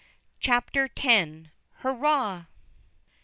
[0.39, 1.49] CHAPTER X.
[1.83, 2.47] HURRAH!